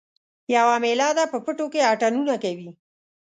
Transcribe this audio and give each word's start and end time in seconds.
یوه 0.55 0.75
میله 0.83 1.09
ده 1.17 1.23
په 1.31 1.37
پټو 1.45 1.65
کې 1.73 1.87
اتڼونه 1.91 2.35
کوي 2.43 2.69